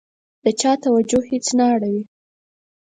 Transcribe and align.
د 0.43 0.45
چا 0.59 0.71
توجه 0.83 1.19
هېڅ 1.29 1.45
نه 1.57 1.65
اوړي. 1.71 1.97